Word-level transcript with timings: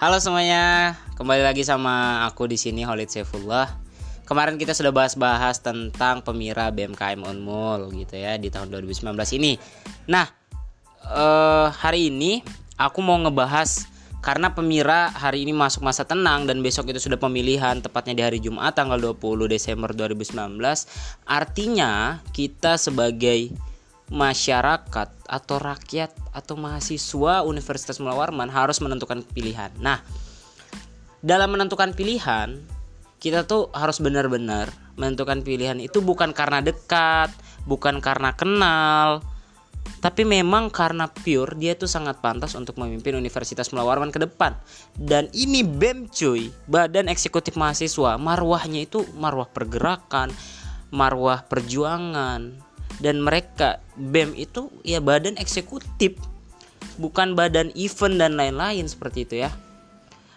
Halo 0.00 0.16
semuanya, 0.16 0.96
kembali 1.20 1.44
lagi 1.44 1.60
sama 1.60 2.24
aku 2.24 2.48
di 2.48 2.56
sini 2.56 2.88
Holid 2.88 3.12
Saifullah. 3.12 3.68
Kemarin 4.24 4.56
kita 4.56 4.72
sudah 4.72 4.96
bahas-bahas 4.96 5.60
tentang 5.60 6.24
pemira 6.24 6.72
BMKM 6.72 7.20
Unmul 7.20 7.92
gitu 7.92 8.16
ya 8.16 8.40
di 8.40 8.48
tahun 8.48 8.72
2019 8.72 9.12
ini. 9.36 9.60
Nah, 10.08 10.24
eh, 11.04 11.68
hari 11.68 12.08
ini 12.08 12.40
aku 12.80 13.04
mau 13.04 13.20
ngebahas 13.20 13.92
karena 14.24 14.56
pemira 14.56 15.12
hari 15.12 15.44
ini 15.44 15.52
masuk 15.52 15.84
masa 15.84 16.08
tenang 16.08 16.48
dan 16.48 16.64
besok 16.64 16.88
itu 16.96 17.00
sudah 17.04 17.20
pemilihan 17.20 17.84
tepatnya 17.84 18.16
di 18.16 18.22
hari 18.24 18.38
Jumat 18.40 18.80
tanggal 18.80 18.96
20 18.96 19.52
Desember 19.52 19.92
2019. 19.92 20.88
Artinya 21.28 22.24
kita 22.32 22.80
sebagai 22.80 23.52
masyarakat 24.10 25.08
atau 25.30 25.56
rakyat 25.62 26.10
atau 26.34 26.58
mahasiswa 26.58 27.46
Universitas 27.46 28.02
Mula 28.02 28.26
harus 28.50 28.82
menentukan 28.82 29.22
pilihan. 29.22 29.70
Nah, 29.78 30.02
dalam 31.22 31.54
menentukan 31.54 31.94
pilihan, 31.94 32.58
kita 33.22 33.46
tuh 33.46 33.70
harus 33.70 34.02
benar-benar 34.02 34.74
menentukan 34.98 35.40
pilihan 35.46 35.78
itu 35.78 36.02
bukan 36.02 36.34
karena 36.34 36.58
dekat, 36.60 37.30
bukan 37.64 38.02
karena 38.02 38.34
kenal, 38.34 39.22
tapi 40.00 40.24
memang 40.24 40.72
karena 40.72 41.12
pure 41.12 41.54
dia 41.60 41.76
tuh 41.76 41.88
sangat 41.88 42.24
pantas 42.24 42.56
untuk 42.56 42.80
memimpin 42.80 43.14
Universitas 43.20 43.68
Mula 43.70 44.00
ke 44.08 44.20
depan. 44.20 44.56
Dan 44.96 45.28
ini 45.36 45.60
BEM 45.60 46.08
cuy, 46.08 46.48
Badan 46.64 47.12
Eksekutif 47.12 47.54
Mahasiswa, 47.60 48.16
marwahnya 48.16 48.88
itu 48.88 49.04
marwah 49.14 49.46
pergerakan, 49.46 50.32
marwah 50.88 51.44
perjuangan, 51.44 52.69
dan 53.00 53.24
mereka 53.24 53.80
BEM 53.96 54.36
itu 54.36 54.68
ya 54.84 55.00
badan 55.00 55.40
eksekutif. 55.40 56.20
Bukan 57.00 57.32
badan 57.32 57.72
event 57.72 58.20
dan 58.20 58.36
lain-lain 58.36 58.84
seperti 58.84 59.24
itu 59.24 59.34
ya. 59.40 59.50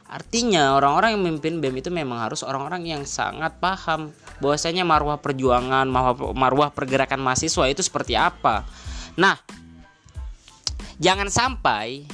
Artinya 0.08 0.80
orang-orang 0.80 1.18
yang 1.18 1.22
memimpin 1.28 1.60
BEM 1.60 1.76
itu 1.84 1.90
memang 1.92 2.24
harus 2.24 2.40
orang-orang 2.42 2.88
yang 2.88 3.04
sangat 3.04 3.60
paham 3.60 4.16
bahwasanya 4.40 4.88
marwah 4.88 5.20
perjuangan 5.20 5.88
marwah, 6.34 6.72
pergerakan 6.72 7.20
mahasiswa 7.20 7.68
itu 7.68 7.84
seperti 7.84 8.16
apa. 8.16 8.64
Nah 9.20 9.36
jangan 11.04 11.28
sampai 11.28 12.08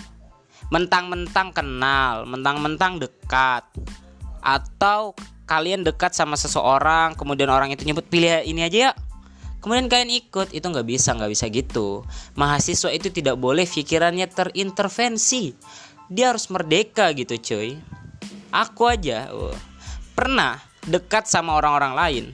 mentang-mentang 0.70 1.50
kenal 1.50 2.30
mentang-mentang 2.30 3.02
dekat 3.02 3.66
atau 4.40 5.18
kalian 5.50 5.82
dekat 5.82 6.14
sama 6.14 6.38
seseorang 6.38 7.18
kemudian 7.18 7.50
orang 7.50 7.74
itu 7.74 7.82
nyebut 7.84 8.06
pilih 8.06 8.46
ini 8.46 8.62
aja 8.64 8.78
ya 8.78 8.92
kemudian 9.60 9.92
kalian 9.92 10.12
ikut 10.12 10.56
itu 10.56 10.66
nggak 10.66 10.88
bisa 10.88 11.16
nggak 11.16 11.32
bisa 11.32 11.46
gitu. 11.52 12.04
Mahasiswa 12.40 12.90
itu 12.96 13.12
tidak 13.12 13.36
boleh 13.40 13.68
pikirannya 13.68 14.28
terintervensi. 14.32 15.56
Dia 16.10 16.34
harus 16.34 16.50
merdeka 16.50 17.12
gitu 17.14 17.38
cuy. 17.38 17.78
Aku 18.50 18.90
aja 18.90 19.30
uh, 19.30 19.54
pernah 20.18 20.58
dekat 20.88 21.30
sama 21.30 21.60
orang-orang 21.60 21.94
lain. 21.94 22.26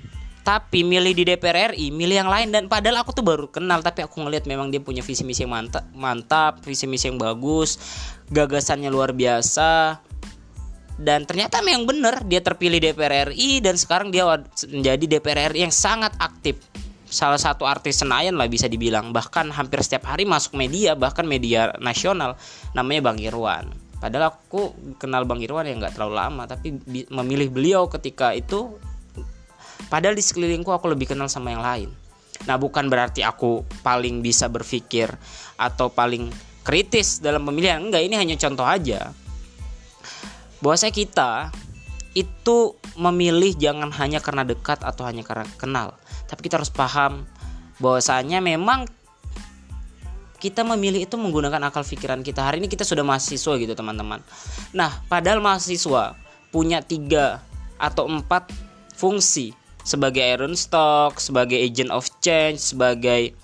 Tapi 0.45 0.85
milih 0.85 1.17
di 1.17 1.25
DPR 1.25 1.73
RI, 1.73 1.89
milih 1.89 2.21
yang 2.21 2.29
lain. 2.29 2.53
Dan 2.53 2.69
padahal 2.69 3.01
aku 3.01 3.17
tuh 3.17 3.25
baru 3.25 3.49
kenal 3.49 3.81
tapi 3.81 4.05
aku 4.05 4.21
ngelihat 4.21 4.45
memang 4.45 4.69
dia 4.69 4.77
punya 4.77 5.01
visi 5.01 5.25
misi 5.25 5.41
yang 5.43 5.57
mantap, 5.57 5.89
mantap, 5.97 6.61
visi 6.61 6.85
misi 6.85 7.09
yang 7.09 7.17
bagus, 7.17 7.81
gagasannya 8.29 8.93
luar 8.93 9.11
biasa. 9.17 9.99
Dan 10.95 11.27
ternyata 11.27 11.59
memang 11.59 11.89
benar 11.89 12.23
dia 12.23 12.39
terpilih 12.39 12.79
DPR 12.79 13.33
RI 13.33 13.59
dan 13.59 13.75
sekarang 13.75 14.13
dia 14.13 14.23
menjadi 14.69 15.17
DPR 15.17 15.51
RI 15.51 15.67
yang 15.67 15.73
sangat 15.73 16.13
aktif 16.21 16.61
salah 17.09 17.39
satu 17.39 17.69
artis 17.69 18.01
Senayan 18.01 18.35
lah 18.35 18.49
bisa 18.49 18.65
dibilang. 18.65 19.13
Bahkan 19.13 19.53
hampir 19.53 19.81
setiap 19.81 20.09
hari 20.09 20.25
masuk 20.25 20.57
media 20.57 20.97
bahkan 20.97 21.23
media 21.25 21.73
nasional 21.79 22.37
namanya 22.73 23.11
Bang 23.11 23.19
Irwan. 23.21 23.69
Padahal 23.97 24.35
aku 24.35 24.75
kenal 24.99 25.23
Bang 25.25 25.41
Irwan 25.41 25.65
yang 25.65 25.81
nggak 25.81 25.97
terlalu 25.97 26.15
lama 26.19 26.43
tapi 26.45 26.77
memilih 27.09 27.49
beliau 27.49 27.87
ketika 27.87 28.35
itu 28.35 28.75
padahal 29.87 30.17
di 30.17 30.23
sekelilingku 30.25 30.69
aku 30.69 30.91
lebih 30.91 31.15
kenal 31.15 31.31
sama 31.31 31.53
yang 31.55 31.63
lain. 31.63 31.89
Nah 32.45 32.59
bukan 32.59 32.91
berarti 32.91 33.25
aku 33.25 33.65
paling 33.81 34.19
bisa 34.21 34.51
berpikir 34.51 35.09
atau 35.55 35.89
paling 35.89 36.29
kritis 36.65 37.23
dalam 37.23 37.45
pemilihan 37.47 37.81
enggak 37.81 38.03
ini 38.03 38.15
hanya 38.19 38.35
contoh 38.35 38.67
aja. 38.67 39.13
Bahwa 40.59 40.75
saya 40.75 40.91
kita 40.91 41.53
itu 42.15 42.79
memilih 42.95 43.51
jangan 43.59 43.91
hanya 43.99 44.23
karena 44.23 44.47
dekat 44.47 44.79
atau 44.81 45.03
hanya 45.03 45.21
karena 45.27 45.43
kenal. 45.59 45.99
Tapi 46.31 46.47
kita 46.47 46.57
harus 46.57 46.71
paham 46.71 47.27
bahwasanya 47.83 48.39
memang 48.39 48.87
kita 50.39 50.63
memilih 50.63 51.03
itu 51.03 51.19
menggunakan 51.19 51.59
akal 51.67 51.83
pikiran 51.83 52.23
kita. 52.23 52.39
Hari 52.39 52.63
ini 52.63 52.71
kita 52.71 52.87
sudah 52.87 53.03
mahasiswa 53.03 53.59
gitu 53.59 53.73
teman-teman. 53.75 54.23
Nah 54.71 55.03
padahal 55.11 55.43
mahasiswa 55.43 56.15
punya 56.55 56.79
tiga 56.79 57.43
atau 57.75 58.07
empat 58.07 58.47
fungsi. 58.95 59.51
Sebagai 59.85 60.23
iron 60.23 60.57
stock 60.57 61.21
sebagai 61.21 61.61
agent 61.61 61.93
of 61.93 62.09
change 62.17 62.57
sebagai 62.57 63.37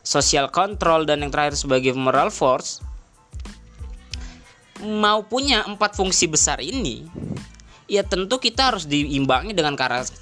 social 0.00 0.48
control 0.48 1.04
dan 1.04 1.20
yang 1.20 1.28
terakhir 1.28 1.58
sebagai 1.58 1.92
moral 1.92 2.32
force. 2.32 2.80
Mau 4.80 5.26
punya 5.26 5.66
empat 5.66 5.98
fungsi 5.98 6.30
besar 6.30 6.62
ini 6.62 7.04
ya 7.88 8.04
tentu 8.04 8.36
kita 8.36 8.70
harus 8.70 8.84
diimbangi 8.84 9.56
dengan 9.56 9.72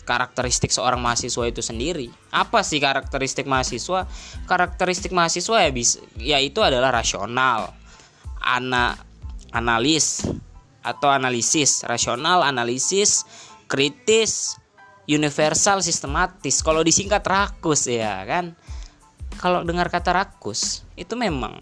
karakteristik 0.06 0.71
seorang 0.71 1.03
mahasiswa 1.03 1.50
itu 1.50 1.60
sendiri. 1.60 2.06
Apa 2.31 2.62
sih 2.62 2.78
karakteristik 2.78 3.44
mahasiswa? 3.50 4.06
Karakteristik 4.47 5.10
mahasiswa 5.10 5.66
ya 5.66 5.71
bisa 5.75 5.99
ya 6.16 6.38
itu 6.38 6.62
adalah 6.62 6.94
rasional, 6.94 7.75
ana 8.38 8.94
analis 9.50 10.22
atau 10.87 11.10
analisis, 11.10 11.82
rasional, 11.82 12.47
analisis, 12.47 13.27
kritis, 13.66 14.54
universal, 15.10 15.83
sistematis. 15.83 16.62
Kalau 16.62 16.87
disingkat 16.87 17.27
rakus 17.27 17.91
ya 17.91 18.22
kan. 18.22 18.54
Kalau 19.37 19.66
dengar 19.69 19.93
kata 19.93 20.16
rakus 20.16 20.87
itu 20.97 21.12
memang 21.12 21.60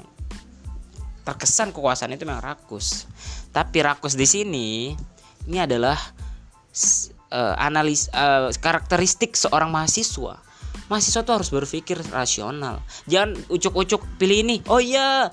terkesan 1.26 1.75
kekuasaan 1.75 2.15
itu 2.15 2.22
memang 2.28 2.44
rakus. 2.44 3.09
Tapi 3.50 3.82
rakus 3.82 4.15
di 4.15 4.28
sini 4.28 4.94
ini 5.44 5.59
adalah 5.60 5.97
uh, 7.34 7.55
analis 7.59 8.09
uh, 8.15 8.50
karakteristik 8.59 9.34
seorang 9.34 9.69
mahasiswa. 9.69 10.41
Mahasiswa 10.87 11.25
tuh 11.25 11.34
harus 11.41 11.49
berpikir 11.49 11.97
rasional. 12.12 12.84
Jangan 13.09 13.34
ucuk-ucuk 13.49 14.04
pilih 14.21 14.44
ini. 14.44 14.56
Oh 14.69 14.78
iya 14.78 15.33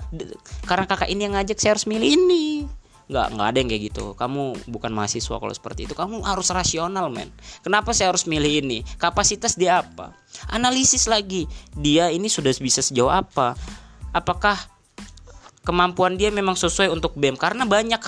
karena 0.63 0.87
kakak 0.87 1.11
ini 1.11 1.27
yang 1.27 1.35
ngajak 1.35 1.59
saya 1.59 1.75
harus 1.75 1.85
milih 1.85 2.07
ini. 2.07 2.65
Nggak 3.11 3.27
nggak 3.35 3.47
ada 3.51 3.57
yang 3.59 3.69
kayak 3.69 3.83
gitu. 3.91 4.05
Kamu 4.15 4.71
bukan 4.71 4.91
mahasiswa 4.95 5.35
kalau 5.35 5.51
seperti 5.51 5.91
itu. 5.91 5.93
Kamu 5.93 6.23
harus 6.23 6.47
rasional 6.55 7.11
men. 7.11 7.27
Kenapa 7.59 7.91
saya 7.91 8.15
harus 8.15 8.23
milih 8.23 8.63
ini? 8.63 8.79
Kapasitas 8.95 9.59
dia 9.59 9.83
apa? 9.83 10.15
Analisis 10.47 11.11
lagi. 11.11 11.43
Dia 11.75 12.07
ini 12.15 12.31
sudah 12.31 12.55
bisa 12.55 12.79
sejauh 12.79 13.11
apa? 13.11 13.59
Apakah 14.15 14.55
kemampuan 15.67 16.15
dia 16.15 16.31
memang 16.31 16.55
sesuai 16.55 16.87
untuk 16.87 17.19
BEM 17.19 17.35
karena 17.35 17.67
banyak 17.67 17.99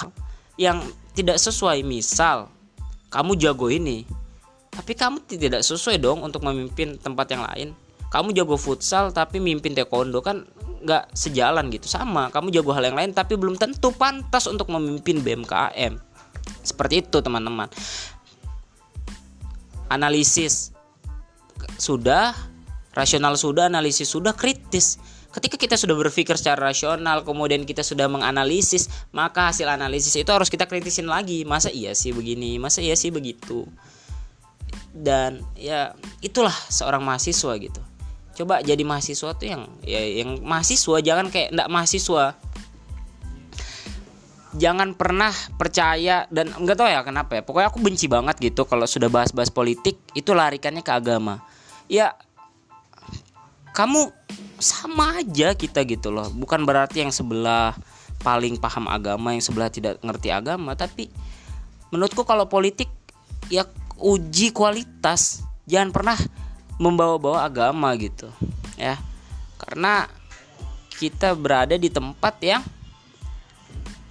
yang 0.56 0.80
tidak 1.14 1.38
sesuai 1.38 1.86
misal 1.86 2.50
kamu 3.14 3.38
jago 3.38 3.70
ini 3.70 4.06
tapi 4.74 4.98
kamu 4.98 5.22
tidak 5.30 5.62
sesuai 5.62 6.02
dong 6.02 6.26
untuk 6.26 6.42
memimpin 6.42 6.98
tempat 6.98 7.30
yang 7.30 7.46
lain. 7.46 7.70
Kamu 8.10 8.34
jago 8.34 8.58
futsal 8.58 9.14
tapi 9.14 9.38
mimpin 9.38 9.78
taekwondo 9.78 10.22
kan 10.22 10.46
nggak 10.82 11.14
sejalan 11.14 11.70
gitu. 11.70 11.86
Sama 11.86 12.34
kamu 12.34 12.50
jago 12.50 12.74
hal 12.74 12.90
yang 12.90 12.98
lain 12.98 13.14
tapi 13.14 13.38
belum 13.38 13.58
tentu 13.58 13.94
pantas 13.94 14.50
untuk 14.50 14.74
memimpin 14.74 15.22
BMKM 15.22 15.94
seperti 16.66 17.06
itu 17.06 17.18
teman-teman. 17.22 17.70
Analisis 19.94 20.74
sudah 21.78 22.34
rasional 22.98 23.38
sudah 23.38 23.70
analisis 23.70 24.10
sudah 24.10 24.34
kritis 24.34 24.98
Ketika 25.34 25.58
kita 25.58 25.76
sudah 25.82 25.98
berpikir 25.98 26.38
secara 26.38 26.70
rasional, 26.70 27.26
kemudian 27.26 27.66
kita 27.66 27.82
sudah 27.82 28.06
menganalisis, 28.06 28.86
maka 29.10 29.50
hasil 29.50 29.66
analisis 29.66 30.14
itu 30.14 30.30
harus 30.30 30.46
kita 30.46 30.70
kritisin 30.70 31.10
lagi. 31.10 31.42
Masa 31.42 31.74
iya 31.74 31.98
sih 31.98 32.14
begini? 32.14 32.62
Masa 32.62 32.86
iya 32.86 32.94
sih 32.94 33.10
begitu? 33.10 33.66
Dan 34.94 35.42
ya 35.58 35.98
itulah 36.22 36.54
seorang 36.70 37.02
mahasiswa 37.02 37.50
gitu. 37.58 37.82
Coba 38.34 38.62
jadi 38.62 38.86
mahasiswa 38.86 39.34
tuh 39.34 39.48
yang 39.50 39.66
ya 39.82 40.02
yang 40.02 40.42
mahasiswa 40.46 41.02
jangan 41.02 41.34
kayak 41.34 41.50
ndak 41.50 41.70
mahasiswa. 41.70 42.38
Jangan 44.54 44.94
pernah 44.94 45.34
percaya 45.58 46.30
dan 46.30 46.54
enggak 46.54 46.78
tahu 46.78 46.90
ya 46.94 47.02
kenapa 47.02 47.32
ya. 47.38 47.42
Pokoknya 47.42 47.74
aku 47.74 47.82
benci 47.82 48.06
banget 48.06 48.38
gitu 48.38 48.70
kalau 48.70 48.86
sudah 48.86 49.10
bahas-bahas 49.10 49.50
politik 49.50 49.98
itu 50.14 50.30
larikannya 50.30 50.86
ke 50.86 50.94
agama. 50.94 51.42
Ya 51.90 52.14
kamu 53.74 54.14
sama 54.64 55.20
aja 55.20 55.52
kita 55.54 55.84
gitu 55.84 56.10
loh. 56.10 56.32
Bukan 56.32 56.64
berarti 56.64 57.04
yang 57.04 57.12
sebelah 57.12 57.76
paling 58.24 58.56
paham 58.56 58.88
agama 58.88 59.36
yang 59.36 59.44
sebelah 59.44 59.68
tidak 59.68 60.00
ngerti 60.00 60.32
agama 60.32 60.80
tapi 60.80 61.12
menurutku 61.92 62.24
kalau 62.24 62.48
politik 62.48 62.88
ya 63.52 63.68
uji 64.00 64.56
kualitas. 64.56 65.44
Jangan 65.64 65.92
pernah 65.96 66.20
membawa-bawa 66.80 67.44
agama 67.44 67.92
gitu 68.00 68.32
ya. 68.80 68.96
Karena 69.60 70.08
kita 70.96 71.36
berada 71.36 71.76
di 71.76 71.92
tempat 71.92 72.36
yang 72.40 72.64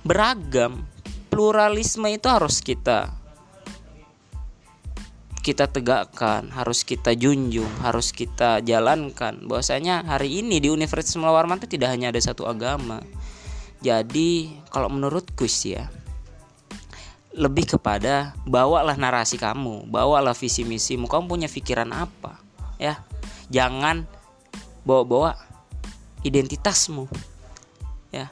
beragam. 0.04 0.84
Pluralisme 1.32 2.12
itu 2.12 2.28
harus 2.28 2.60
kita 2.60 3.21
kita 5.42 5.66
tegakkan, 5.66 6.54
harus 6.54 6.86
kita 6.86 7.18
junjung, 7.18 7.68
harus 7.82 8.14
kita 8.14 8.62
jalankan. 8.62 9.42
Bahwasanya 9.42 10.06
hari 10.06 10.38
ini 10.38 10.62
di 10.62 10.70
Universitas 10.70 11.18
Mula 11.18 11.34
Warman 11.34 11.58
itu 11.58 11.74
tidak 11.74 11.90
hanya 11.90 12.14
ada 12.14 12.22
satu 12.22 12.46
agama. 12.46 13.02
Jadi 13.82 14.54
kalau 14.70 14.86
menurutku 14.86 15.50
sih 15.50 15.74
ya 15.74 15.90
lebih 17.34 17.74
kepada 17.74 18.38
bawalah 18.46 18.94
narasi 18.94 19.34
kamu, 19.34 19.90
bawalah 19.90 20.36
visi 20.38 20.62
misimu. 20.62 21.10
Kamu 21.10 21.26
punya 21.26 21.50
pikiran 21.50 21.90
apa? 21.90 22.38
Ya. 22.78 23.02
Jangan 23.50 24.06
bawa-bawa 24.86 25.34
identitasmu. 26.22 27.10
Ya. 28.14 28.30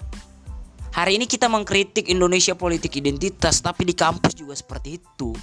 Hari 0.94 1.18
ini 1.18 1.26
kita 1.26 1.50
mengkritik 1.50 2.06
Indonesia 2.06 2.54
politik 2.54 2.94
identitas, 2.94 3.58
tapi 3.58 3.82
di 3.82 3.98
kampus 3.98 4.38
juga 4.38 4.54
seperti 4.54 5.02
itu 5.02 5.34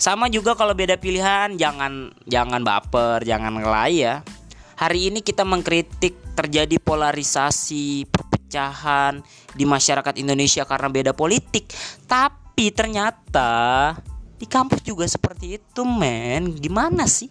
sama 0.00 0.32
juga 0.32 0.56
kalau 0.56 0.72
beda 0.72 0.96
pilihan 0.96 1.60
jangan 1.60 2.08
jangan 2.24 2.64
baper, 2.64 3.20
jangan 3.20 3.60
ngelai 3.60 4.00
ya. 4.00 4.24
Hari 4.80 5.12
ini 5.12 5.20
kita 5.20 5.44
mengkritik 5.44 6.16
terjadi 6.32 6.80
polarisasi, 6.80 8.08
perpecahan 8.08 9.20
di 9.52 9.68
masyarakat 9.68 10.16
Indonesia 10.16 10.64
karena 10.64 10.88
beda 10.88 11.12
politik. 11.12 11.68
Tapi 12.08 12.72
ternyata 12.72 13.92
di 14.40 14.48
kampus 14.48 14.80
juga 14.80 15.04
seperti 15.04 15.60
itu, 15.60 15.84
men. 15.84 16.48
Gimana 16.56 17.04
sih? 17.04 17.28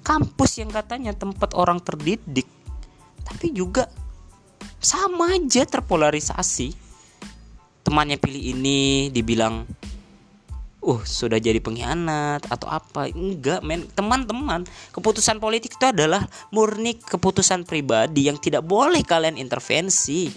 Kampus 0.00 0.64
yang 0.64 0.72
katanya 0.72 1.12
tempat 1.12 1.52
orang 1.52 1.76
terdidik, 1.84 2.48
tapi 3.20 3.52
juga 3.52 3.84
sama 4.80 5.36
aja 5.36 5.68
terpolarisasi. 5.68 6.72
Temannya 7.84 8.16
pilih 8.16 8.56
ini, 8.56 9.12
dibilang 9.12 9.68
uh 10.88 11.00
sudah 11.04 11.36
jadi 11.36 11.60
pengkhianat 11.60 12.48
atau 12.48 12.72
apa? 12.72 13.12
Enggak 13.12 13.60
men. 13.60 13.84
Teman-teman 13.92 14.64
keputusan 14.96 15.36
politik 15.36 15.76
itu 15.76 15.84
adalah 15.84 16.24
murni 16.48 16.96
keputusan 16.96 17.68
pribadi 17.68 18.32
yang 18.32 18.40
tidak 18.40 18.64
boleh 18.64 19.04
kalian 19.04 19.36
intervensi. 19.36 20.32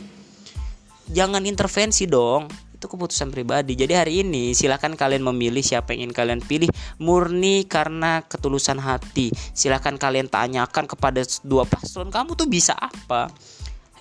Jangan 1.08 1.48
intervensi 1.48 2.04
dong. 2.04 2.52
Itu 2.76 2.90
keputusan 2.90 3.30
pribadi. 3.30 3.78
Jadi 3.78 3.94
hari 3.94 4.14
ini 4.26 4.58
silahkan 4.58 4.92
kalian 4.98 5.22
memilih 5.22 5.62
siapa 5.62 5.94
yang 5.96 6.10
ingin 6.10 6.14
kalian 6.18 6.42
pilih. 6.44 6.68
Murni 7.00 7.64
karena 7.70 8.26
ketulusan 8.26 8.82
hati. 8.82 9.32
Silahkan 9.56 9.96
kalian 9.96 10.28
tanyakan 10.28 10.90
kepada 10.90 11.24
dua 11.46 11.64
paslon 11.64 12.12
kamu 12.12 12.36
tuh 12.36 12.50
bisa 12.50 12.74
apa? 12.76 13.32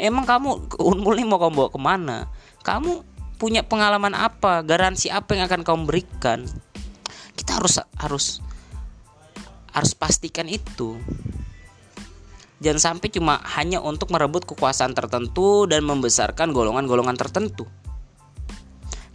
Emang 0.01 0.25
kamu 0.25 0.81
unmul 0.81 1.13
ini 1.21 1.29
mau 1.29 1.37
kamu 1.37 1.53
bawa 1.53 1.69
ke 1.69 1.81
mana? 1.81 2.19
Kamu 2.65 3.10
punya 3.41 3.65
pengalaman 3.65 4.13
apa, 4.13 4.61
garansi 4.61 5.09
apa 5.09 5.33
yang 5.33 5.49
akan 5.49 5.65
kamu 5.65 5.83
berikan. 5.89 6.45
Kita 7.33 7.57
harus 7.57 7.81
harus 7.97 8.27
harus 9.73 9.93
pastikan 9.97 10.45
itu. 10.45 11.01
Jangan 12.61 13.01
sampai 13.01 13.09
cuma 13.09 13.41
hanya 13.57 13.81
untuk 13.81 14.13
merebut 14.13 14.45
kekuasaan 14.45 14.93
tertentu 14.93 15.65
dan 15.65 15.81
membesarkan 15.89 16.53
golongan-golongan 16.53 17.17
tertentu. 17.17 17.65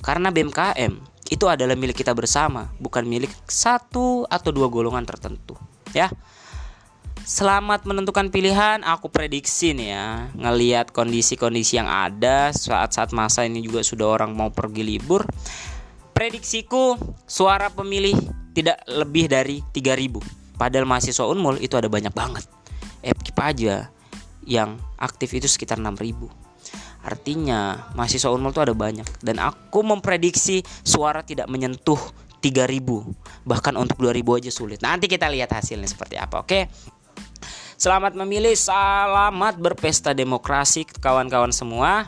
Karena 0.01 0.33
BMKM 0.33 0.97
itu 1.29 1.45
adalah 1.45 1.77
milik 1.77 2.01
kita 2.01 2.17
bersama, 2.17 2.73
bukan 2.81 3.05
milik 3.05 3.29
satu 3.45 4.25
atau 4.25 4.49
dua 4.49 4.69
golongan 4.69 5.05
tertentu, 5.05 5.53
ya. 5.93 6.09
Selamat 7.25 7.89
menentukan 7.89 8.29
pilihan. 8.29 8.85
Aku 8.85 9.09
prediksi 9.09 9.73
nih 9.73 9.97
ya, 9.97 10.29
ngelihat 10.37 10.93
kondisi-kondisi 10.93 11.81
yang 11.81 11.89
ada 11.89 12.53
saat-saat 12.53 13.17
masa 13.17 13.49
ini 13.49 13.65
juga 13.65 13.81
sudah 13.81 14.13
orang 14.13 14.37
mau 14.37 14.53
pergi 14.53 14.85
libur. 14.85 15.25
Prediksiku 16.13 16.93
suara 17.25 17.73
pemilih 17.73 18.13
tidak 18.53 18.77
lebih 18.85 19.25
dari 19.25 19.65
3000. 19.73 20.21
Padahal 20.53 20.85
mahasiswa 20.85 21.25
Unmul 21.25 21.57
itu 21.65 21.73
ada 21.73 21.89
banyak 21.89 22.13
banget. 22.13 22.45
FKIP 23.01 23.37
aja 23.41 23.89
yang 24.45 24.77
aktif 25.01 25.33
itu 25.33 25.49
sekitar 25.49 25.81
6000. 25.81 26.29
Artinya 27.09 27.89
mahasiswa 27.97 28.29
Unmul 28.29 28.53
itu 28.53 28.61
ada 28.61 28.77
banyak 28.77 29.25
dan 29.25 29.41
aku 29.41 29.81
memprediksi 29.81 30.61
suara 30.85 31.25
tidak 31.25 31.49
menyentuh 31.49 31.97
3000 32.45 33.49
bahkan 33.49 33.73
untuk 33.81 33.97
2000 33.97 34.37
aja 34.45 34.51
sulit. 34.53 34.77
Nanti 34.85 35.09
kita 35.09 35.25
lihat 35.25 35.49
hasilnya 35.49 35.89
seperti 35.89 36.21
apa. 36.21 36.45
Oke. 36.45 36.69
Selamat 37.75 38.15
memilih, 38.15 38.55
selamat 38.55 39.59
berpesta 39.59 40.15
demokrasi 40.15 40.87
kawan-kawan 40.87 41.51
semua. 41.51 42.07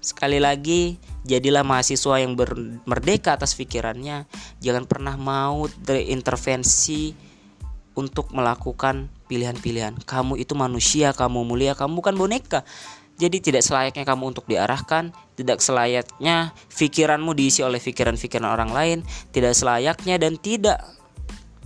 Sekali 0.00 0.40
lagi, 0.40 0.96
jadilah 1.28 1.60
mahasiswa 1.60 2.16
yang 2.16 2.32
merdeka 2.88 3.36
atas 3.36 3.52
pikirannya. 3.52 4.24
Jangan 4.64 4.88
pernah 4.88 5.20
mau 5.20 5.68
terintervensi 5.68 7.12
untuk 7.92 8.32
melakukan 8.32 9.12
pilihan-pilihan. 9.28 10.00
Kamu 10.08 10.40
itu 10.40 10.56
manusia, 10.56 11.12
kamu 11.12 11.44
mulia, 11.44 11.76
kamu 11.76 12.00
bukan 12.00 12.16
boneka. 12.16 12.64
Jadi 13.20 13.44
tidak 13.44 13.60
selayaknya 13.60 14.08
kamu 14.08 14.32
untuk 14.32 14.48
diarahkan, 14.48 15.12
tidak 15.36 15.60
selayaknya 15.60 16.56
pikiranmu 16.72 17.36
diisi 17.36 17.60
oleh 17.60 17.84
pikiran-pikiran 17.84 18.48
orang 18.48 18.72
lain, 18.72 18.98
tidak 19.28 19.52
selayaknya 19.52 20.16
dan 20.16 20.40
tidak 20.40 20.80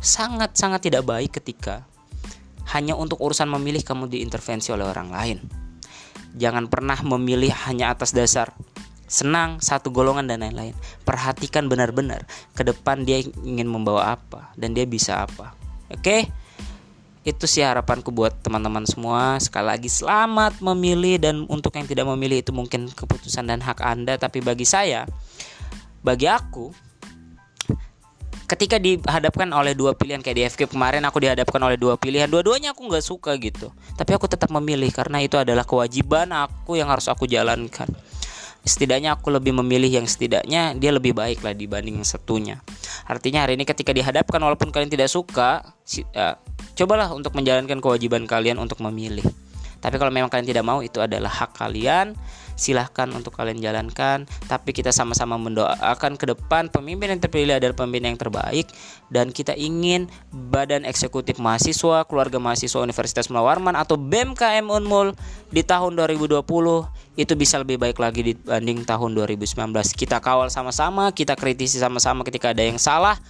sangat-sangat 0.02 0.82
tidak 0.82 1.06
baik 1.06 1.38
ketika 1.38 1.87
hanya 2.72 2.96
untuk 2.96 3.20
urusan 3.20 3.48
memilih 3.48 3.84
kamu 3.84 4.08
diintervensi 4.08 4.72
oleh 4.72 4.88
orang 4.88 5.08
lain. 5.12 5.38
Jangan 6.32 6.69
pernah 6.72 6.96
memilih 7.04 7.52
hanya 7.69 7.92
atas 7.92 8.16
dasar 8.16 8.56
senang 9.04 9.60
satu 9.60 9.92
golongan 9.92 10.24
dan 10.24 10.40
lain-lain. 10.40 10.72
Perhatikan 11.04 11.69
benar-benar 11.69 12.24
ke 12.56 12.64
depan 12.64 13.04
dia 13.04 13.20
ingin 13.44 13.69
membawa 13.69 14.16
apa 14.16 14.56
dan 14.56 14.72
dia 14.72 14.88
bisa 14.88 15.28
apa. 15.28 15.52
Oke? 15.92 16.24
Itu 17.22 17.46
sih 17.46 17.62
harapanku 17.62 18.10
buat 18.10 18.40
teman-teman 18.40 18.88
semua. 18.88 19.36
Sekali 19.38 19.68
lagi 19.68 19.86
selamat 19.92 20.58
memilih 20.64 21.20
dan 21.20 21.44
untuk 21.46 21.76
yang 21.76 21.86
tidak 21.86 22.08
memilih 22.08 22.40
itu 22.40 22.50
mungkin 22.50 22.88
keputusan 22.90 23.46
dan 23.46 23.60
hak 23.62 23.78
Anda, 23.84 24.16
tapi 24.16 24.40
bagi 24.42 24.64
saya 24.66 25.06
bagi 26.02 26.26
aku 26.26 26.75
ketika 28.52 28.76
dihadapkan 28.76 29.49
oleh 29.56 29.72
dua 29.72 29.96
pilihan 29.96 30.20
kayak 30.20 30.37
di 30.37 30.44
FK 30.44 30.69
kemarin 30.69 31.00
aku 31.08 31.25
dihadapkan 31.25 31.56
oleh 31.56 31.81
dua 31.81 31.96
pilihan 31.96 32.28
dua-duanya 32.28 32.76
aku 32.76 32.84
nggak 32.84 33.00
suka 33.00 33.32
gitu. 33.40 33.73
Tapi 33.97 34.12
aku 34.12 34.28
tetap 34.28 34.52
memilih 34.52 34.92
karena 34.92 35.25
itu 35.25 35.40
adalah 35.40 35.64
kewajiban 35.64 36.28
aku 36.37 36.76
yang 36.76 36.92
harus 36.92 37.09
aku 37.09 37.25
jalankan. 37.25 37.88
Setidaknya 38.62 39.16
aku 39.16 39.32
lebih 39.32 39.56
memilih 39.56 39.88
yang 39.88 40.06
setidaknya 40.06 40.76
dia 40.76 40.92
lebih 40.92 41.16
baik 41.16 41.40
lah 41.40 41.56
dibanding 41.56 41.99
yang 41.99 42.06
satunya. 42.06 42.61
Artinya 43.09 43.49
hari 43.49 43.56
ini 43.56 43.64
ketika 43.64 43.90
dihadapkan 43.90 44.38
walaupun 44.38 44.68
kalian 44.68 44.92
tidak 44.92 45.09
suka 45.09 45.64
uh, 46.12 46.37
cobalah 46.76 47.09
untuk 47.16 47.32
menjalankan 47.32 47.80
kewajiban 47.80 48.28
kalian 48.28 48.61
untuk 48.61 48.85
memilih. 48.85 49.25
Tapi 49.82 49.99
kalau 49.99 50.14
memang 50.14 50.30
kalian 50.30 50.47
tidak 50.47 50.62
mau 50.62 50.78
itu 50.85 51.00
adalah 51.02 51.32
hak 51.32 51.59
kalian 51.59 52.14
silahkan 52.54 53.09
untuk 53.12 53.35
kalian 53.35 53.61
jalankan. 53.61 54.25
Tapi 54.49 54.71
kita 54.73 54.90
sama-sama 54.94 55.37
mendoakan 55.37 56.16
ke 56.16 56.25
depan 56.30 56.68
pemimpin 56.68 57.12
yang 57.12 57.21
terpilih 57.21 57.59
adalah 57.59 57.76
pemimpin 57.76 58.14
yang 58.14 58.18
terbaik. 58.18 58.68
Dan 59.12 59.30
kita 59.30 59.52
ingin 59.56 60.09
badan 60.30 60.88
eksekutif 60.88 61.37
mahasiswa 61.40 62.04
keluarga 62.09 62.40
mahasiswa 62.40 62.80
Universitas 62.80 63.28
Mulawarman 63.28 63.76
atau 63.76 64.00
BMKM 64.00 64.68
Unmul 64.68 65.12
di 65.52 65.61
tahun 65.61 65.97
2020 65.99 66.40
itu 67.12 67.32
bisa 67.37 67.61
lebih 67.61 67.76
baik 67.76 68.00
lagi 68.00 68.32
dibanding 68.32 68.88
tahun 68.88 69.12
2019 69.12 69.68
kita 69.92 70.16
kawal 70.25 70.49
sama-sama 70.49 71.12
kita 71.12 71.37
kritisi 71.37 71.76
sama-sama 71.76 72.25
ketika 72.25 72.56
ada 72.56 72.64
yang 72.64 72.80
salah. 72.80 73.21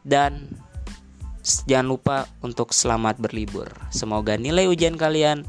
Dan 0.00 0.48
jangan 1.66 1.88
lupa 1.88 2.16
untuk 2.40 2.72
selamat 2.72 3.20
berlibur. 3.20 3.68
Semoga 3.92 4.36
nilai 4.36 4.68
ujian 4.68 4.96
kalian 4.96 5.44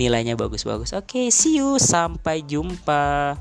nilainya 0.00 0.32
bagus-bagus. 0.32 0.96
Oke, 0.96 1.04
okay, 1.04 1.26
see 1.28 1.60
you. 1.60 1.76
Sampai 1.76 2.40
jumpa. 2.40 3.36